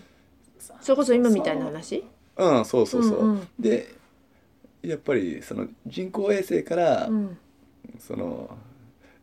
[0.79, 2.03] それこそ今みたいな話？
[2.37, 3.47] うんそうそうそう、うんうん。
[3.59, 3.95] で
[4.83, 7.37] やっぱりその人工衛星から、うん。
[7.99, 8.55] その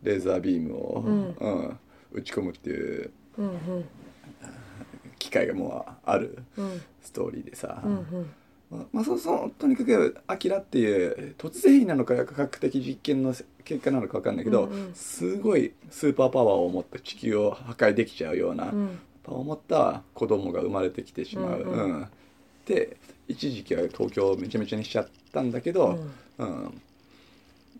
[0.02, 1.36] レーザービームを、うん。
[1.38, 1.78] うん
[2.10, 3.84] 打ち込むっていううん
[5.28, 6.64] 機会がもうあるうん。
[6.64, 8.30] うんストーリーでさ、うんうん。
[8.70, 13.32] まあまあ、そうそうとにかく「アキラっていう突然なのか科学的実験の
[13.64, 14.94] 結果なのか分かんないけど、うんうん。
[14.94, 18.98] すごいスーパーパワーを持った地球を破壊できちゃうような、うん。
[19.22, 21.62] パワーを持った子供が生まれてきてしまう。
[21.62, 21.80] うんうん。
[21.80, 22.06] うん。
[22.66, 25.98] で一時期は東京をめちゃめちゃにしちゃったんだけど、
[26.38, 26.82] うん。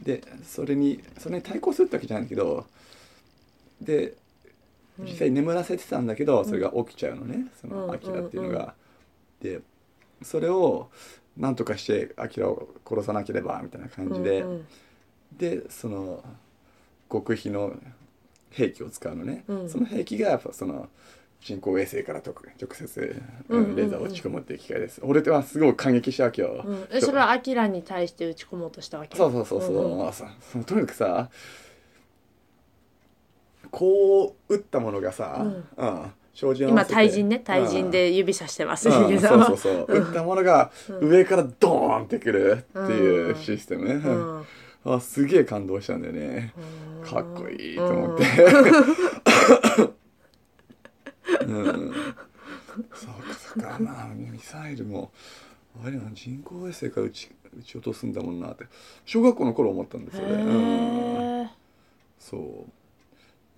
[0.03, 2.67] でそれにそれに対抗するってわけじゃないんだけど
[3.83, 4.15] で
[4.99, 7.47] 実際眠らせてたんだけど、それが起きちゃうのね。
[7.61, 7.87] そうん。
[7.87, 8.75] のアキラっていうのが。
[9.41, 9.61] で
[10.23, 10.89] それを
[11.37, 14.67] 何とかしてアキラを殺さなければみたいな感じで、うんうん。
[15.37, 16.25] でその
[17.11, 17.77] 極秘の
[18.51, 19.69] 兵器を使うのね、うん。
[19.71, 20.89] その兵器がやっぱその
[21.41, 23.77] 人工衛星からと直接、うんうんうん。
[23.77, 25.01] レーザーを打ち込むっていう機械です。
[25.05, 26.65] 俺はすごい感激したわけよ。
[26.67, 26.89] うん。
[26.91, 29.17] えそれはアキラに対して打ち込もうとしたわけ？
[29.17, 29.99] そうそうそうそう、んん。
[29.99, 31.31] まあさそのとにかくさ
[33.71, 35.67] こう打ったものがさ、うん。
[35.77, 36.13] うん。
[36.39, 37.41] 照準を合今対人ね。
[37.41, 38.89] 対人で指さしてます。
[38.91, 39.41] うん、ヒゲさん。
[39.41, 39.97] はそうそうそう。
[39.97, 44.47] 打ったものが上からドーンってくるっていうシステム、
[44.85, 44.95] うん。
[44.95, 46.55] あすげえ感動したんだよね。
[47.05, 48.25] かっこいいと思って。
[51.45, 51.93] うん、
[52.95, 53.77] そうかそうか。
[53.81, 55.11] まあミサイルも
[55.85, 58.67] あれな人工衛星から撃ち撃ち落とすんだもんなって。
[59.05, 61.51] 小学校の頃思ったんですよね、うん、
[62.19, 62.71] そう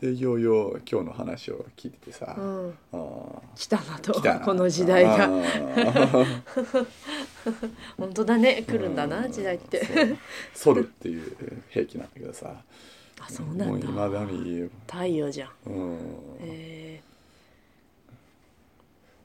[0.00, 2.74] でいよいよ今日の話を聞いててさ、うん。
[2.92, 3.42] ああ。
[3.54, 4.14] 来たなと。
[4.14, 4.40] 来たな。
[4.40, 5.28] この時代が。
[7.98, 8.64] 本当だね。
[8.66, 9.82] 来るんだな時代って。
[10.54, 11.36] ソルっていう
[11.68, 12.62] 兵器なんだけどさ。
[13.20, 13.66] あそうなんだ。
[13.66, 15.50] もういまだに、太陽じゃん。
[15.66, 15.98] うん。
[16.40, 17.02] え。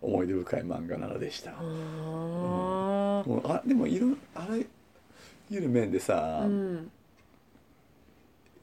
[0.01, 3.27] 思い出深い漫画なのでした、ー、うーん。
[3.27, 4.57] もうあでもいろあら
[5.49, 6.91] ゆる面でさ、うん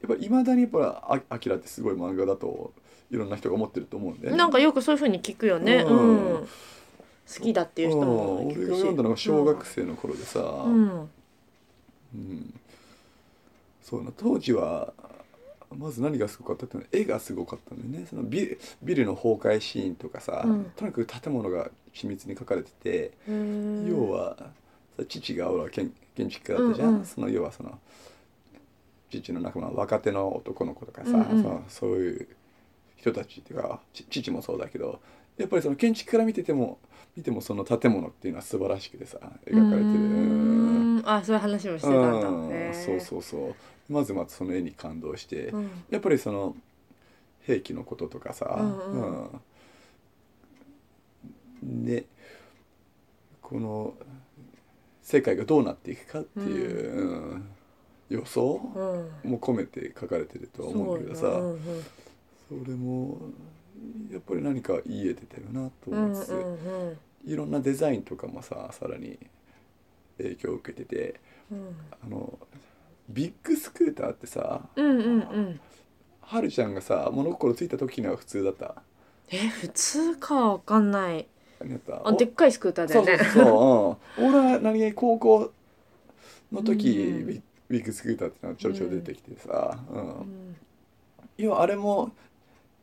[0.03, 2.73] やっぱいまだにやっぱあアキラってすごい漫画だと
[3.09, 5.85] いろんな人が思ってると思うんで、なんかよくそういう風に聞くよね。
[5.87, 6.43] ううん。
[6.43, 6.47] ん
[7.25, 8.67] 好きだっていう人も聞くし。
[8.67, 11.09] が読んだのが小学生の頃でさ、うん。
[12.15, 12.53] うん。
[13.81, 14.93] そうな当時は
[15.77, 18.07] まず何がすごかったっていうのは絵がすごかったんだよね。
[18.09, 20.65] そのビルビルの崩壊シーンとかさ、うん。
[20.75, 24.35] とにかく建物が緻密に描かれてて、うん要は
[24.97, 27.05] さ父が俺は建建築家だったじゃん、うんうん。
[27.05, 27.79] その要はその
[29.21, 31.63] 父の仲間若手の男の子とかさ、うんうん。
[31.67, 32.27] そういう
[32.97, 35.01] 人たちっていうかち父もそうだけど
[35.37, 36.79] やっぱりその建築から見てても
[37.15, 39.59] 見てもその建物っていうのは素晴らしくてさ描かれてる。
[39.59, 41.03] うーん。
[41.05, 42.21] あそういう話もしてたん
[42.69, 43.37] だ、そうそうそ
[43.89, 43.93] う。
[43.93, 45.69] まずまずその絵に感動して、うん。
[45.89, 46.55] やっぱりその
[47.41, 49.41] 兵器のこととかさ、うんうん。
[51.63, 51.85] うん。
[51.85, 52.05] で
[53.41, 53.93] この
[55.01, 57.45] 世界がどうなっていくかっていう、うん
[58.15, 58.61] 予想？
[59.23, 59.31] うん。
[59.31, 61.21] も込めて書かれてるとは思うんだけどさ、
[62.49, 63.17] それも
[64.11, 69.17] やっぱり何かいい絵出てるなとうん思いつつ、うんうんいろんなデザインとかもささらに
[70.17, 71.19] 影響を受けてて
[71.51, 71.75] うん。
[72.03, 72.37] あの
[73.09, 75.59] ビッグスクーターってさうんうんうん。
[76.21, 78.75] はるちゃんがさ物心ついた時には普通だった？
[79.29, 81.25] え普通かわかんない。
[82.03, 83.23] あでっかいスクーターだそうよね。
[83.23, 85.51] そうそう、うん、 俺は何気に高校
[86.51, 87.41] の時、うんビ
[87.73, 89.97] ビッグスクーターっていうのがちょろちょろ出てきてさ、うん。
[89.97, 90.55] うん。
[91.37, 92.11] 要はあれも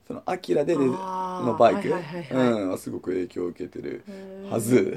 [0.09, 2.63] そのアキラでのバイク、はいはいはいはい。
[2.63, 4.03] うん、すごく影響を受けてる
[4.51, 4.97] はず、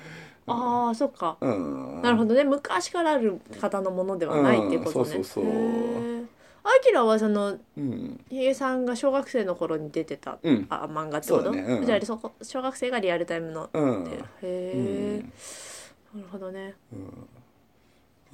[0.48, 1.36] ああそっか。
[1.42, 2.44] うん、なるほどね。
[2.44, 5.44] 昔からある方のものではないっていうことね、うんそうそうそう。
[5.44, 6.24] へー。
[6.66, 8.24] アキラはそのうん。
[8.30, 10.66] ヒゲさんが小学生の頃に出てたうん。
[10.70, 11.60] あ漫画ってこと、ね。
[11.60, 11.84] うん。
[11.84, 14.04] じゃあそこ小学生がリアルタイムのうん。
[14.08, 15.22] へえ、
[16.14, 16.74] なるほどね。
[16.90, 17.28] うん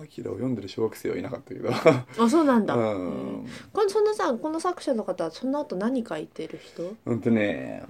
[0.03, 1.71] アキラを読んでる小学生はいなかったけど。
[1.71, 3.45] あそうなんだ、うへん。
[3.45, 6.97] ーこのそのさこの作者の方はその後何書いてる人？
[7.05, 7.83] ほんとね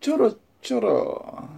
[0.00, 1.48] ちょろちょろ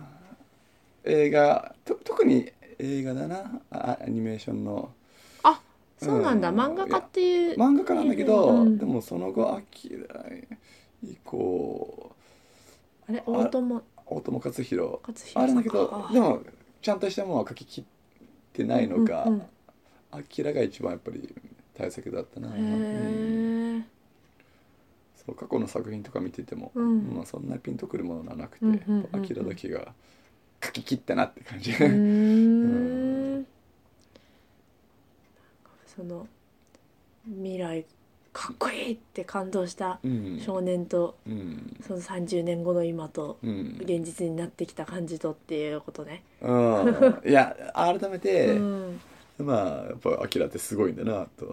[1.05, 3.61] 映画と特に映画だな。
[3.71, 4.90] あアニメーションの。
[5.42, 5.61] あ
[5.99, 6.61] そうなんだ、うん。
[6.61, 10.25] 漫画家っていう漫画家なんだけど、うんでもその後アキラ
[11.03, 12.14] 以降
[13.09, 13.23] あれ？
[13.27, 13.83] 大友？
[14.07, 15.01] 大友克洋。
[15.35, 15.57] あるん。
[15.57, 16.42] だけどあでも
[16.81, 17.90] ちゃんとしたものは書き切って
[18.65, 19.43] ないのか、うんうん
[20.15, 21.35] アキラが一番やっぱり
[21.73, 23.79] 大作だったな、へうん。
[23.81, 23.83] え
[25.17, 27.15] そう過去の作品とか見てても、うん。
[27.15, 29.21] まあ、そんなピンとくるものはなくて、うんうんうんうん。
[29.21, 29.95] アキラだけが
[30.62, 33.47] 書き切ったなって感じ、うーん。
[35.87, 36.27] その
[37.27, 37.87] 未来
[38.33, 40.40] かっこいいって感動したうん。
[40.45, 41.77] 少年とうん。
[41.87, 43.77] その30年後の今とうん。
[43.81, 46.23] 現実になってきた感じとっていうことね。
[46.40, 47.21] うん。
[47.27, 49.01] いや改めて、 うん。
[49.38, 51.47] まあやっぱアキラってすごいんだなと、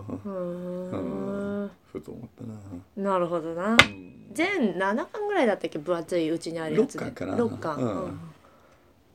[1.91, 3.71] ふと思ったな、なるほどな。
[3.71, 4.29] うん。
[4.33, 5.79] 全7巻ぐらいだったっけ？
[5.79, 7.05] 分厚いうちにあるやつで。
[7.05, 7.37] 六巻かな。
[7.37, 8.28] 6巻、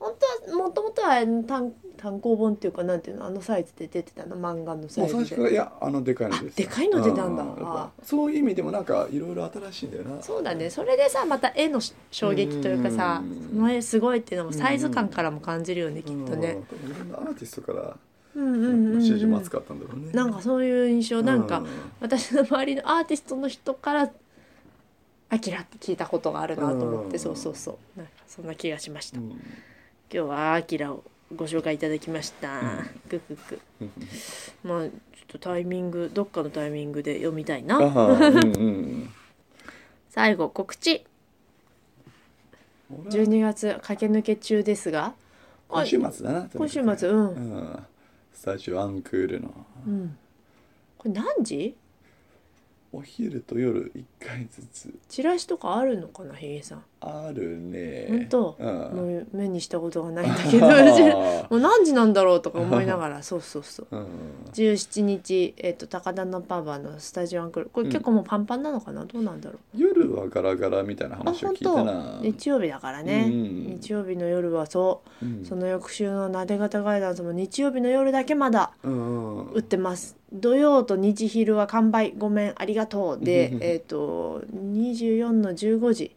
[0.05, 0.15] 本
[0.47, 5.53] 当はもともとは単単行本っていうかなんていうのあのサイズで出てたの漫画のサイズで。
[5.53, 6.55] いやあのでかいのです。
[6.55, 7.91] あでかいの出たんだ。
[8.03, 10.23] そういう意味でもなんかいろいろ新しいんだよな。
[10.23, 10.69] そうだね。
[10.69, 13.49] それでさまた絵の衝撃というかさうん。
[13.49, 16.59] その絵すごいっていうのもサイズ感からも感じるよねきっとね。
[16.85, 17.97] いろんなアーティストから
[18.35, 21.67] うんうんうん、うん、支持も厚かったんだろうねなんかそういう印象なんかう
[22.01, 24.11] 私の周りのアーティストの人から
[25.31, 29.41] 「アキラって聞いたことがあるなと思っうんてそうそうそうなんかそんな気がしましたうん
[30.15, 31.03] 今日はアキラを
[31.35, 32.61] ご紹介いただきました。
[32.61, 33.01] うん。
[33.09, 33.61] グクク。
[34.63, 34.91] まあちょっ
[35.27, 37.79] とタイミングどっかのタイミングで読みたいな。
[37.79, 39.11] うんうん
[40.09, 41.05] 最後告知。
[42.89, 43.27] 俺は。
[43.27, 45.15] 12月駆け抜け中ですが。
[45.67, 47.87] 今週末だな今週末うん、うん。
[48.33, 49.67] スタジオアンクールの。
[49.85, 50.17] うん、
[50.97, 51.75] これ何時？
[52.93, 54.95] お昼と夜1回ずつ。
[55.09, 58.07] チラシとかあるのかなヒゲさんあるね。
[58.09, 58.67] 本当、うん。
[58.67, 60.67] もう目にしたことがないんだけど。
[60.69, 63.23] もあう何時なんだろうとか思いながら。
[63.23, 63.87] そうそうそう。
[63.95, 64.07] ーうん。
[64.53, 67.67] 17日、えっと高田のパパのスタジオアンクル。
[67.73, 67.93] これうん。
[67.93, 69.81] 結構もうパンパンなのかな、どうなんだろう？
[69.81, 72.19] 夜はガラガラみたいなあ話を聞いたな。
[72.23, 73.67] 日曜日だからね、うん。
[73.81, 75.25] 日曜日の夜はそう。
[75.27, 75.45] うん。
[75.45, 80.17] その翌週のなで方ガイダンスも日曜日の夜だけまだうん売ってます。
[80.33, 82.13] 土曜と日昼は完売。
[82.17, 83.25] ごめんありがとう。
[83.25, 86.15] でうん えっ、と24の15時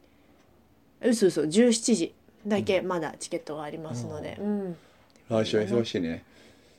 [1.01, 4.77] うすうそ17時だけまだチケットがありますので、うん。
[5.29, 6.23] 来週は忙しいね。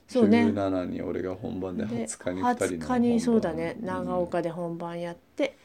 [0.09, 0.47] そうね。
[0.47, 3.77] 17に俺が本番でで20日に2人の20日にそうだね。
[3.81, 5.57] 長岡で本番やって、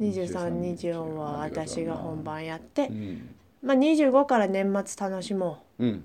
[0.00, 2.88] 2324は私が本番やって。
[2.88, 3.28] う、ん。
[3.62, 5.86] まあ、25から年末楽しもう。
[5.86, 5.88] ん。
[5.88, 6.02] う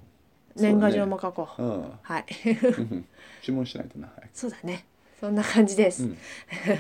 [0.56, 1.62] 年賀状も書こう。
[1.62, 1.92] うん。
[2.02, 2.26] はい。
[2.46, 3.06] うん
[3.42, 4.86] 注文しないとなはいそうだね。
[5.20, 6.18] そんな感じです、うん。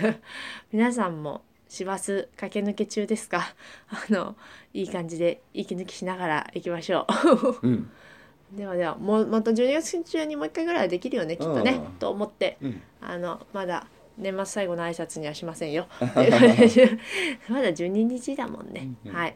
[0.72, 1.41] 皆さんも
[1.74, 3.53] 師走駆け抜け中ですか？
[3.89, 4.36] あの
[4.74, 7.07] いい感じで息抜きしながら行きましょ
[7.63, 7.67] う。
[7.67, 7.74] ん。
[7.74, 7.88] う
[8.57, 11.93] ではではもうまた12月中にもう一回ぐらいはできるよねきっとねうん。
[11.93, 12.57] と思って。
[12.61, 12.82] うん。
[12.99, 15.88] あのまだ年末最後の挨拶にはしませんよ。
[16.01, 19.15] まだ12日だもんね、うんうん。
[19.17, 19.36] はい。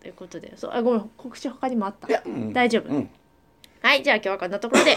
[0.00, 2.22] ということでそうあごめん告知他にもあった？
[2.26, 2.52] うん。
[2.52, 2.94] 大丈夫？
[2.94, 3.10] うん。
[3.82, 4.94] はいじゃあ今日はこんなところで。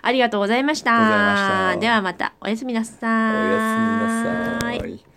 [0.00, 0.90] ありがとうございました。
[0.90, 1.76] した。
[1.78, 3.12] ではまたおやすみなさお
[3.52, 5.11] やすみなさい